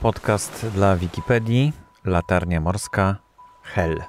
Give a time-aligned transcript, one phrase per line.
[0.00, 1.72] Podcast dla Wikipedii,
[2.04, 3.16] Latarnia Morska,
[3.62, 4.02] Hell.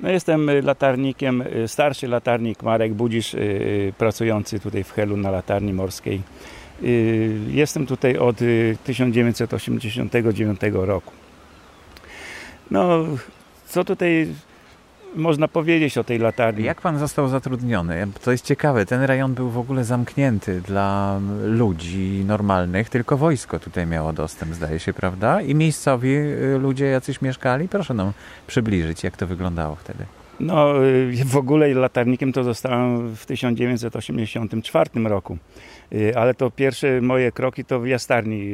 [0.00, 5.72] No jestem latarnikiem, y, starszy latarnik Marek Budzisz, y, pracujący tutaj w Helu na latarni
[5.72, 6.20] morskiej.
[6.82, 11.23] Y, Jestem tutaj od y, 1989 roku.
[12.70, 13.04] No,
[13.66, 14.28] co tutaj
[15.16, 16.64] można powiedzieć o tej latarni?
[16.64, 18.06] Jak pan został zatrudniony?
[18.24, 23.86] To jest ciekawe, ten rejon był w ogóle zamknięty dla ludzi normalnych, tylko wojsko tutaj
[23.86, 25.40] miało dostęp, zdaje się, prawda?
[25.40, 27.68] I miejscowi y, ludzie jacyś mieszkali?
[27.68, 28.12] Proszę nam
[28.46, 30.04] przybliżyć, jak to wyglądało wtedy.
[30.40, 35.38] No, y, w ogóle latarnikiem to zostałem w 1984 roku,
[35.92, 38.52] Y, ale to pierwsze moje kroki to w jastarni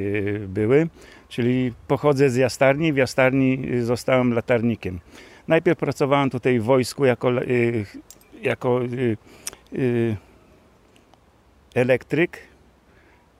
[0.49, 0.89] były,
[1.31, 5.01] czyli pochodzę z jastarni, w jastarni y, zostałem latarnikiem.
[5.49, 7.87] Najpierw pracowałem tutaj w wojsku jako, y,
[8.43, 10.17] jako y,
[11.75, 12.39] elektryk.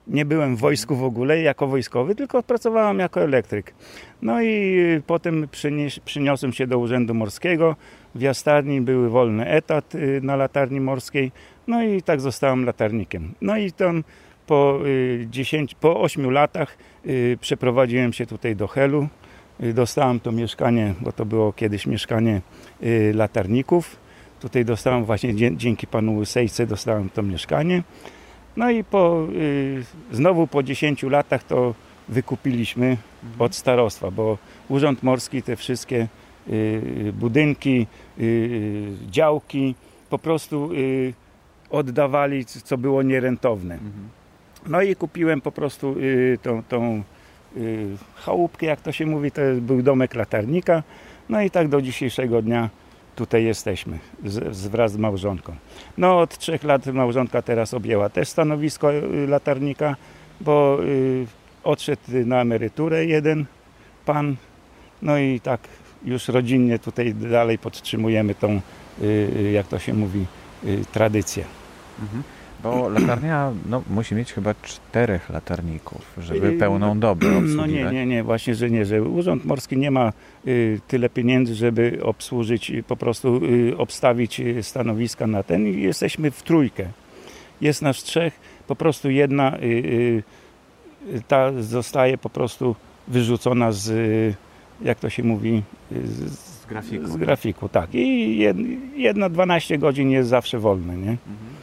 [0.07, 3.73] Nie byłem w wojsku w ogóle jako wojskowy, tylko pracowałem jako elektryk.
[4.21, 5.47] No i potem
[6.05, 7.75] przyniosłem się do Urzędu Morskiego.
[8.15, 11.31] W jastarni były wolny etat na latarni morskiej.
[11.67, 13.33] No i tak zostałem latarnikiem.
[13.41, 14.03] No i tam
[14.51, 19.07] po, y, 10, po 8 latach y, przeprowadziłem się tutaj do Helu.
[19.63, 22.41] Y, Dostałem to mieszkanie, bo to było kiedyś mieszkanie
[22.83, 23.95] y, latarników.
[24.39, 27.83] Tutaj dostałem właśnie dzięki panu Łysejce dostałem to mieszkanie.
[28.57, 31.73] No i po, y, znowu po 10 latach to
[32.09, 32.97] wykupiliśmy
[33.39, 34.37] od starostwa, bo
[34.69, 36.07] Urząd Morski te wszystkie
[36.49, 37.87] y, budynki,
[38.19, 39.75] y, działki
[40.09, 41.13] po prostu y,
[41.69, 43.79] oddawali, co było nierentowne.
[44.67, 47.03] No i kupiłem po prostu y, tą, tą
[47.57, 50.83] y, chałupkę, jak to się mówi, to był domek latarnika.
[51.29, 52.69] No i tak do dzisiejszego dnia
[53.15, 55.55] tutaj jesteśmy z, z, wraz z małżonką.
[55.97, 59.95] No od trzech lat małżonka teraz objęła też stanowisko y, latarnika,
[60.41, 61.25] bo y,
[61.63, 63.45] odszedł na emeryturę jeden
[64.05, 64.35] pan.
[65.01, 65.61] No i tak
[66.05, 68.61] już rodzinnie tutaj dalej podtrzymujemy tą,
[69.01, 69.05] y,
[69.37, 70.25] y, jak to się mówi,
[70.91, 71.43] tradycję.
[72.63, 77.55] Bo latarnia no, musi mieć chyba czterech latarników, żeby Yy, pełną dobę obsługiwać.
[77.55, 80.13] No nie, nie, nie, właśnie, że nie, że Urząd Morski nie ma
[80.47, 86.31] y, tyle pieniędzy, żeby obsłużyć, y, po prostu y, obstawić y, stanowiska na ten jesteśmy
[86.31, 86.85] w trójkę.
[87.61, 90.23] Jest nas trzech, po prostu jedna y, y,
[91.15, 92.75] y, ta zostaje po prostu
[93.07, 94.35] wyrzucona z, y,
[94.81, 96.29] jak to się mówi, y, z,
[96.61, 97.07] Z grafiku.
[97.07, 97.95] z grafiku, tak.
[97.95, 98.57] I jed,
[98.95, 101.11] jedna 12 godzin jest zawsze wolne, nie?
[101.11, 101.60] No.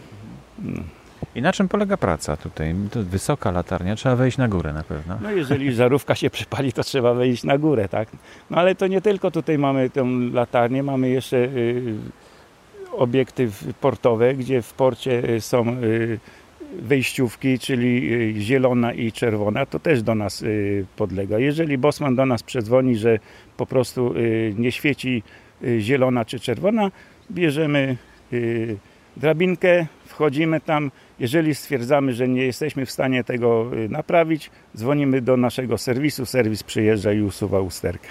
[1.34, 2.74] I na czym polega praca tutaj?
[2.90, 5.18] To wysoka latarnia, trzeba wejść na górę na pewno.
[5.22, 8.08] No jeżeli żarówka się przypali, to trzeba wejść na górę, tak?
[8.50, 11.94] No ale to nie tylko tutaj mamy tę latarnię, mamy jeszcze y,
[12.92, 16.18] obiekty portowe, gdzie w porcie y, są y,
[16.78, 21.38] wejściówki, czyli y, zielona i czerwona, to też do nas y, podlega.
[21.38, 23.18] Jeżeli bosman do nas przedzwoni, że
[23.56, 25.22] po prostu y, nie świeci
[25.78, 26.90] zielona czy czerwona,
[27.30, 27.96] bierzemy
[29.18, 30.90] drabinkę, wchodzimy tam.
[31.20, 36.62] Jeżeli stwierdzamy, że nie jesteśmy w stanie tego y, naprawić, dzwonimy do naszego serwisu, serwis
[36.62, 38.08] przyjeżdża i usuwa usterkę.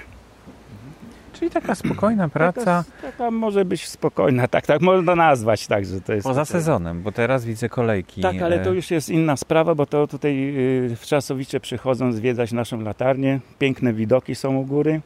[1.33, 6.01] Czyli taka spokojna praca Taka, taka może być spokojna, tak, tak można nazwać, tak, że
[6.01, 6.27] to jest.
[6.27, 8.21] poza sezonem, bo teraz widzę kolejki.
[8.21, 10.55] Tak, ale to e, już jest inna sprawa, bo to tutaj
[10.91, 13.39] y, w Czasowicze przychodzą zwiedzać naszą latarnię.
[13.59, 15.01] Piękne widoki są u góry.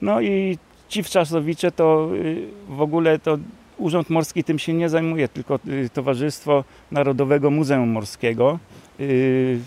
[0.00, 0.58] No i
[0.88, 3.38] ci w Czasowicze to y, w ogóle to
[3.78, 8.58] Urząd Morski tym się nie zajmuje, tylko y, Towarzystwo Narodowego Muzeum Morskiego
[9.00, 9.58] y,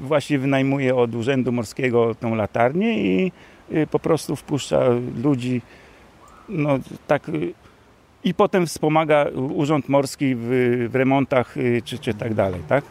[0.00, 3.32] właśnie wynajmuje od Urzędu Morskiego tą latarnię i
[3.72, 4.80] y, po prostu wpuszcza
[5.22, 5.62] ludzi
[6.48, 7.30] no tak
[8.24, 10.48] i potem wspomaga Urząd Morski w,
[10.90, 12.84] w remontach czy, czy tak dalej, tak?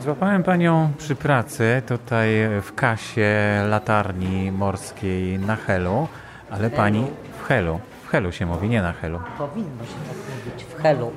[0.00, 2.28] Złapałem panią przy pracy tutaj
[2.62, 3.34] w kasie
[3.68, 6.08] latarni morskiej na Helu,
[6.50, 7.06] ale pani
[7.42, 7.80] w Helu.
[8.04, 9.20] W Helu się mówi, nie na Helu.
[9.38, 10.16] Powinno się tak
[10.46, 11.10] mówić w Helu.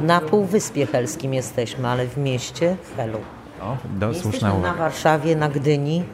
[0.00, 3.18] Na Półwyspie Helskim jesteśmy, ale w mieście w Helu.
[3.62, 4.74] O, do, słuszna na uwaga.
[4.74, 6.04] Warszawie, na Gdyni.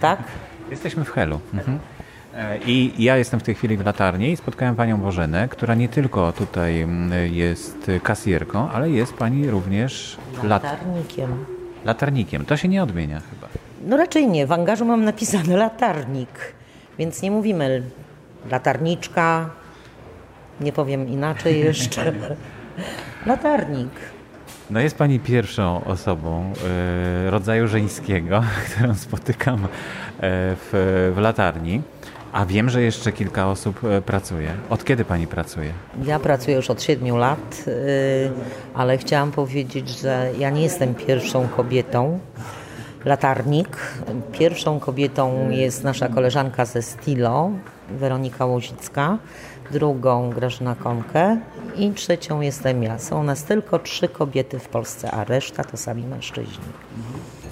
[0.00, 0.18] Tak?
[0.70, 1.40] Jesteśmy w Helu.
[1.54, 1.78] Mhm.
[2.34, 5.88] E, I ja jestem w tej chwili w latarni i spotkałem panią Bożenę, która nie
[5.88, 11.44] tylko tutaj mm, jest kasjerką, ale jest pani również lat Latarnikiem.
[11.84, 12.44] latarnikiem.
[12.44, 13.48] To się nie odmienia chyba.
[13.86, 14.46] No raczej nie.
[14.46, 16.28] W angażu mam napisane latarnik,
[17.00, 17.82] więc nie mówimy
[18.50, 19.50] latarniczka.
[20.60, 22.12] Nie powiem inaczej jeszcze.
[23.26, 23.90] Latarnik.
[24.70, 26.52] No jest Pani pierwszą osobą
[27.26, 29.68] y, rodzaju żeńskiego, którą spotykam y,
[30.20, 31.82] w, w latarni.
[32.32, 34.50] A wiem, że jeszcze kilka osób e, pracuje.
[34.68, 35.72] Od kiedy Pani pracuje?
[36.04, 37.64] Ja pracuję już od siedmiu lat,
[38.74, 42.20] ale chciałam powiedzieć, że ja nie jestem pierwszą kobietą.
[43.04, 43.76] Latarnik.
[44.32, 47.50] Pierwszą kobietą jest nasza koleżanka ze Stilo,
[47.90, 49.18] Weronika Łozicka
[49.70, 51.36] drugą Grażyna Konkę
[51.76, 52.98] i trzecią jestem ja.
[52.98, 56.64] Są nas tylko trzy kobiety w Polsce, a reszta to sami mężczyźni.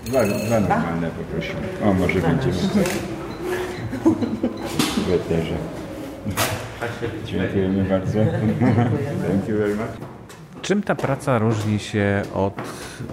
[0.04, 1.60] Dwa, dwa normalne poprosimy.
[1.84, 2.84] O, może będziemy tak.
[5.08, 5.54] Weterze.
[7.24, 8.18] Dziękujemy bardzo.
[9.28, 10.08] Thank you very much.
[10.62, 12.54] Czym ta praca różni się od...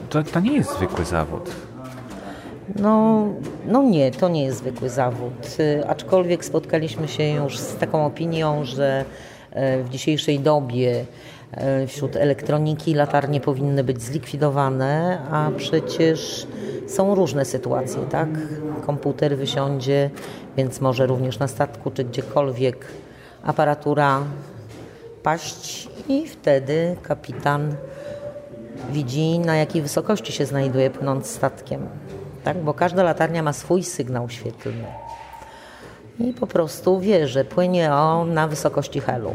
[0.10, 1.52] To, to nie jest zwykły zawód.
[2.76, 3.26] No,
[3.68, 5.58] no nie, to nie jest zwykły zawód.
[5.60, 9.06] Y, aczkolwiek spotkaliśmy się już z taką opinią, że
[9.52, 11.06] e, w dzisiejszej dobie
[11.52, 16.48] e, wśród elektroniki latarnie powinny być zlikwidowane, a przecież
[16.88, 18.30] są różne sytuacje, tak?
[18.86, 20.10] Komputer wysiądzie,
[20.58, 22.86] więc może również na statku czy gdziekolwiek
[23.44, 24.24] aparatura
[25.24, 27.76] paść i wtedy kapitan
[28.92, 31.88] widzi na jakiej wysokości się znajduje płynąc statkiem
[32.46, 32.58] tak?
[32.58, 34.86] bo każda latarnia ma swój sygnał świetlny.
[36.20, 39.34] I po prostu wie, że płynie on na wysokości helu.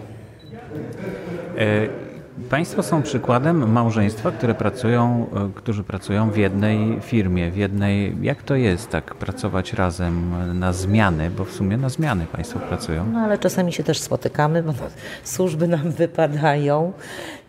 [1.58, 2.09] E,
[2.50, 8.16] państwo są przykładem małżeństwa, które pracują, e, którzy pracują w jednej firmie, w jednej.
[8.22, 13.06] Jak to jest tak pracować razem na zmiany, bo w sumie na zmiany Państwo pracują?
[13.12, 14.72] No ale czasami się też spotykamy, bo
[15.24, 16.92] służby nam wypadają,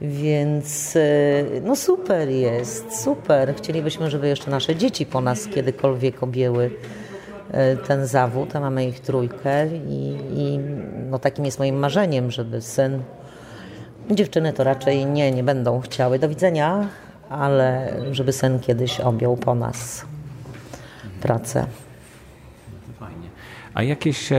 [0.01, 1.01] więc e,
[1.63, 3.55] no super jest, super.
[3.55, 6.71] Chcielibyśmy, żeby jeszcze nasze dzieci po nas kiedykolwiek objęły
[7.87, 10.59] ten zawód, a mamy ich trójkę i, i
[11.09, 13.03] no takim jest moim marzeniem, żeby syn
[14.09, 16.19] Dziewczyny to raczej nie, nie będą chciały.
[16.19, 16.87] Do widzenia,
[17.29, 20.05] ale żeby sen kiedyś objął po nas
[21.21, 21.65] pracę.
[22.99, 23.27] Fajnie.
[23.73, 24.29] A jakieś,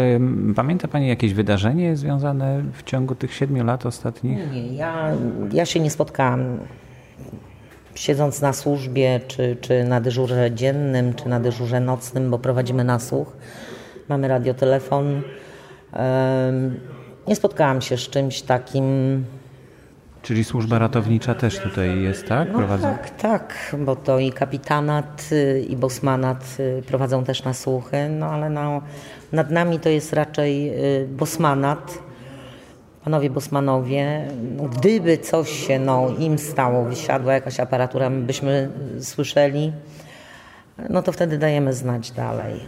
[0.56, 4.52] pamięta Pani jakieś wydarzenie związane w ciągu tych siedmiu lat ostatnich?
[4.52, 5.12] Nie, ja,
[5.52, 6.58] ja się nie spotkałam
[7.94, 13.36] siedząc na służbie, czy, czy na dyżurze dziennym, czy na dyżurze nocnym, bo prowadzimy nasłuch.
[14.08, 15.22] Mamy radiotelefon.
[17.28, 19.24] Nie spotkałam się z czymś takim
[20.22, 22.48] Czyli służba ratownicza też tutaj jest, tak?
[22.52, 28.26] No tak, tak, bo to i kapitanat, y, i bosmanat y, prowadzą też nasłuchy, no
[28.26, 28.82] ale no,
[29.32, 30.70] nad nami to jest raczej
[31.02, 31.98] y, bosmanat.
[33.04, 38.68] Panowie bosmanowie, no, gdyby coś się no, im stało, wysiadła jakaś aparatura, byśmy
[39.00, 39.72] słyszeli,
[40.90, 42.60] no to wtedy dajemy znać dalej.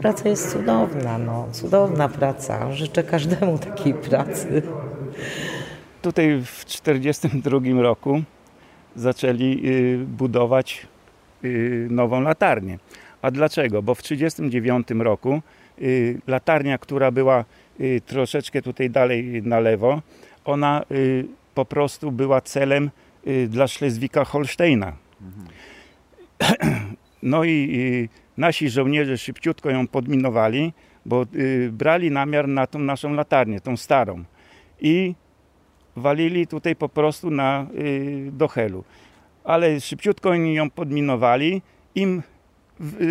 [0.00, 2.72] Praca jest cudowna, no, cudowna praca.
[2.72, 4.62] Życzę każdemu takiej pracy.
[6.02, 8.22] Tutaj w 1942 roku
[8.96, 10.86] zaczęli y, budować
[11.44, 12.78] y, nową latarnię.
[13.22, 13.82] A dlaczego?
[13.82, 15.42] Bo w 1939 roku
[15.82, 17.44] y, latarnia, która była
[18.06, 20.02] troszeczkę tutaj dalej na lewo,
[20.44, 20.84] ona
[21.54, 22.90] po prostu była celem
[23.48, 24.92] dla Szlezwika-Holsteina.
[27.22, 30.72] No i nasi żołnierze szybciutko ją podminowali,
[31.06, 31.26] bo
[31.70, 34.24] brali namiar na tą naszą latarnię, tą starą.
[34.80, 35.14] I
[35.96, 38.84] walili tutaj po prostu na, y, do helu.
[39.44, 41.62] Ale szybciutko oni ją podminowali,
[41.94, 42.22] im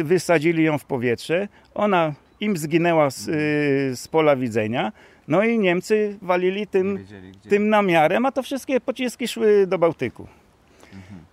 [0.04, 4.92] wysadzili ją w powietrze, ona im zginęła z, y, z pola widzenia,
[5.28, 7.06] no i Niemcy walili tym,
[7.50, 10.28] tym namiarem, a to wszystkie pociski szły do Bałtyku.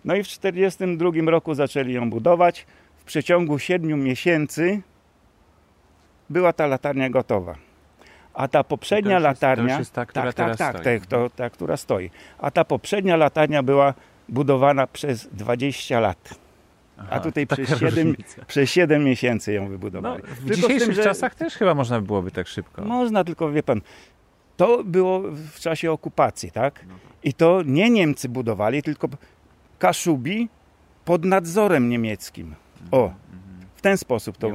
[0.04, 2.66] No i w 1942 roku zaczęli ją budować.
[2.96, 4.80] W przeciągu 7 miesięcy
[6.30, 7.67] była ta latarnia gotowa.
[8.38, 9.64] A ta poprzednia to latarnia.
[9.64, 11.00] Jest, to jest ta, która tak, tak, tak, stoi.
[11.00, 12.10] To, ta, która stoi.
[12.38, 13.94] A ta poprzednia latarnia była
[14.28, 16.34] budowana przez 20 lat.
[16.98, 18.16] Aha, a tutaj przez 7,
[18.46, 20.22] przez 7 miesięcy ją wybudowali.
[20.22, 21.04] No, w tylko dzisiejszych tym, że...
[21.04, 22.84] czasach też chyba można byłoby tak szybko.
[22.84, 23.80] Można, tylko wie pan,
[24.56, 26.84] to było w czasie okupacji, tak?
[26.88, 27.12] No tak.
[27.24, 29.08] I to nie Niemcy budowali, tylko
[29.78, 30.48] Kaszubi
[31.04, 32.54] pod nadzorem niemieckim.
[32.90, 33.20] O, mhm.
[33.78, 34.50] W ten sposób to.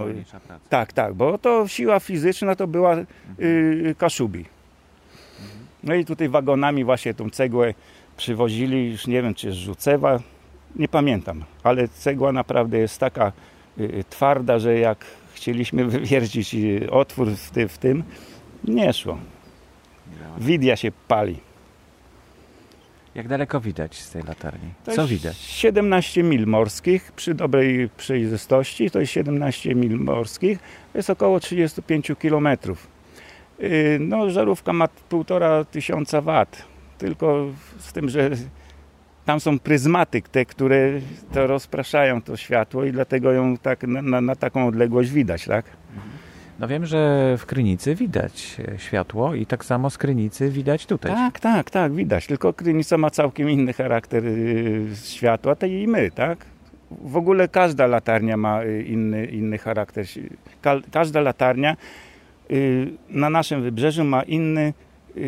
[0.70, 2.98] Tak, tak, bo to siła fizyczna to była
[3.40, 4.40] y, Kaszubi.
[4.40, 5.66] Mhm.
[5.84, 7.74] No i tutaj wagonami właśnie tą cegłę
[8.18, 10.20] przywozili, już nie wiem czy jest Rzucewa,
[10.76, 13.32] nie pamiętam, ale cegła naprawdę jest taka
[13.80, 18.04] y, twarda, że jak chcieliśmy wywiercić y, otwór w, ty, w tym,
[18.64, 19.18] nie szło.
[20.38, 21.38] Widia się pali.
[23.16, 24.70] Jak daleko widać z tej latarni?
[24.96, 25.38] Co widać?
[25.38, 28.92] 17 mil morskich przy dobrej przejrzystości.
[28.92, 30.60] To jest 17 mil morskich.
[30.92, 32.48] To jest około 35 km.
[33.60, 36.64] Y, no, żarówka ma 1,5 tysiąca wat.
[36.98, 37.48] Tylko
[37.80, 38.30] z tym, że
[39.26, 40.92] tam są pryzmaty, te, które
[41.34, 45.66] to rozpraszają to światło i dlatego ją tak na, na, na taką odległość widać, tak?
[46.60, 51.12] No wiem, że w Krynicy widać e, światło i tak samo z Krynicy widać tutaj.
[51.12, 52.28] Tak, tak, tak, widać.
[52.28, 56.46] Tylko Krynica ma całkiem inny charakter y, światła, tak i my, tak?
[56.92, 60.06] W ogóle każda latarnia ma y, inny, inny charakter.
[60.62, 61.76] Ka każda latarnia
[62.52, 64.74] y, na naszym wybrzeżu ma inny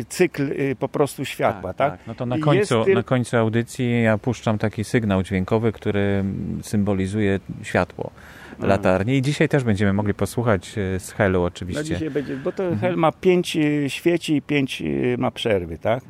[0.08, 1.98] cykl po prostu światła, tak?
[2.06, 6.24] No to na końcu, jest na końcu audycji ja puszczam taki sygnał dźwiękowy, który
[6.62, 8.10] symbolizuje światło
[8.58, 11.84] latarni i dzisiaj też będziemy mogli posłuchać e, z Helu No oczywiście.
[11.84, 16.04] dzisiaj będzie, bo to hel ma pięć y, świeci i pięć y, ma przerwy, tak?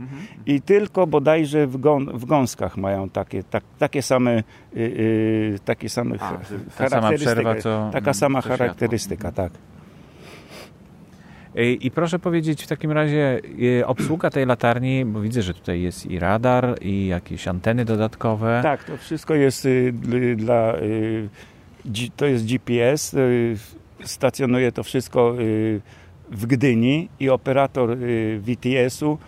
[0.47, 1.73] I tylko bodajże w,
[2.15, 4.43] w gąskach mają takie, tak, takie same, y,
[4.76, 6.38] y, takie same A,
[6.79, 9.53] ta sama przerwa, co- Taka sama co charakterystyka, tak.
[11.57, 13.41] E, I proszę powiedzieć w takim razie
[13.81, 18.61] e, obsługa tej latarni, bo widzę, że tutaj jest i radar, i jakieś anteny dodatkowe.
[18.62, 20.75] Tak, to wszystko jest dl- dla.
[22.16, 23.14] To jest GPS.
[23.14, 23.57] y,
[24.05, 25.81] Stacjonuje to wszystko y,
[26.31, 29.19] w Gdyni i operator y, VTS-u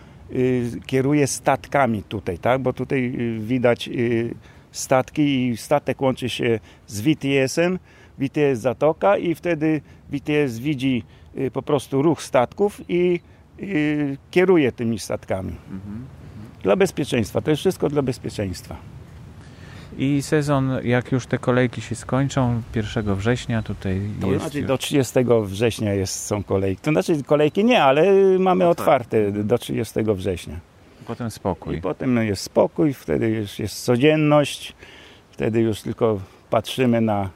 [0.85, 2.61] kieruje statkami tutaj, tak?
[2.61, 3.89] Bo tutaj widać
[4.71, 7.79] statki i statek łączy się z VTS-em.
[8.19, 11.03] VTS zatoka i wtedy VTS widzi
[11.53, 13.19] po prostu ruch statków i
[14.31, 15.55] kieruje tymi statkami.
[16.63, 17.41] Dla bezpieczeństwa.
[17.41, 18.98] To jest wszystko dla bezpieczeństwa.
[19.99, 24.67] I sezon, jak już te kolejki się skończą, 1 września tutaj To jest znaczy już...
[24.67, 25.13] do 30
[25.43, 26.81] września jest, są kolejki.
[26.81, 30.59] To znaczy kolejki nie, ale mamy otwarte do 30 września.
[31.07, 31.81] potem I spokój.
[31.81, 34.75] potem no, jest spokój, wtedy już jest codzienność,
[35.31, 37.29] wtedy już tylko patrzymy na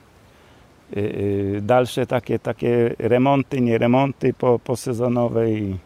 [0.98, 5.77] y, y, dalsze takie, takie remonty, nie remonty po, posezonowe i,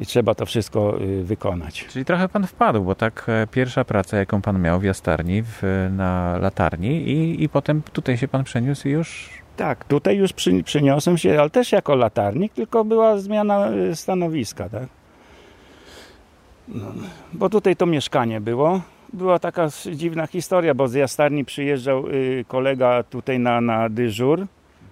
[0.00, 1.86] i trzeba to wszystko y, wykonać.
[1.88, 5.62] Czyli trochę pan wpadł, bo tak e, pierwsza praca, jaką pan miał w jastarni, w,
[5.90, 9.30] na latarni i, i potem tutaj się pan przeniósł i już...
[9.56, 14.68] Tak, tutaj już przy, przyniosłem się, ale też jako latarnik, tylko była zmiana y, stanowiska,
[14.68, 14.86] tak?
[16.68, 16.92] No,
[17.32, 18.80] bo tutaj to mieszkanie było.
[19.12, 24.46] Była taka dziwna historia, bo z jastarni przyjeżdżał y, kolega tutaj na, na dyżur,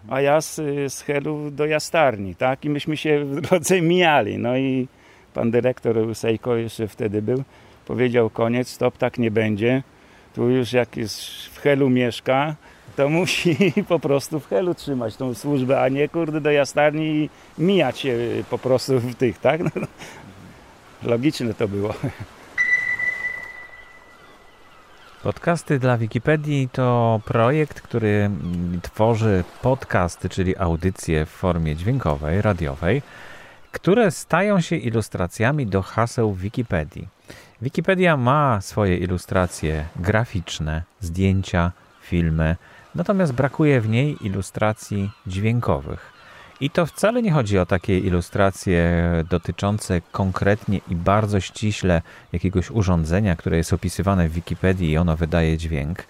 [0.09, 0.55] a ja z,
[0.93, 2.65] z Helu do jastarni, tak?
[2.65, 4.39] I myśmy się w drodze mijali.
[4.39, 4.89] No i
[5.35, 7.43] pan dyrektor Sejko jeszcze wtedy był,
[7.87, 9.83] powiedział koniec, stop, tak nie będzie.
[10.35, 12.55] Tu już jak jest w Helu mieszka,
[12.97, 13.57] to musi
[13.89, 18.19] po prostu w Helu trzymać tą służbę, a nie kurde do jastarni i mijać się
[18.51, 19.61] po prostu w tych, tak?
[19.65, 19.71] No,
[21.11, 21.95] logiczne to było.
[25.23, 28.31] Podcasty dla Wikipedii to projekt, który
[28.83, 33.03] tworzy podcasty, czyli audycje w formie dźwiękowej, radiowej,
[33.73, 37.09] które stają się ilustracjami do haseł Wikipedii.
[37.63, 42.57] Wikipedia ma swoje ilustracje graficzne, zdjęcia, filmy,
[42.95, 46.16] natomiast brakuje w niej ilustracji dźwiękowych.
[46.61, 53.37] I to wcale nie chodzi o takie ilustracje dotyczące konkretnie i bardzo ściśle jakiegoś urządzenia,
[53.37, 56.05] które jest opisywane w Wikipedii i ono wydaje dźwięk.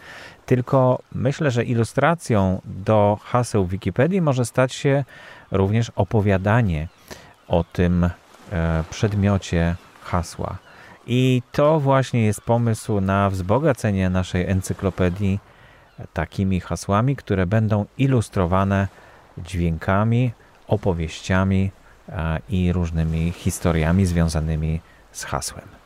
[0.46, 5.04] Tylko myślę, że ilustracją do haseł Wikipedii może stać się
[5.50, 6.88] również opowiadanie
[7.48, 8.10] o tym
[8.52, 10.56] e, przedmiocie hasła.
[11.06, 15.38] I to właśnie jest pomysł na wzbogacenie naszej encyklopedii
[16.12, 18.88] takimi hasłami, które będą ilustrowane
[19.38, 20.32] dźwiękami,
[20.68, 21.70] opowieściami
[22.48, 24.80] i różnymi historiami związanymi
[25.12, 25.85] z hasłem.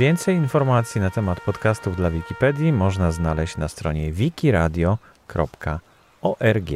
[0.00, 6.70] Więcej informacji na temat podcastów dla Wikipedii można znaleźć na stronie wikiradio.org.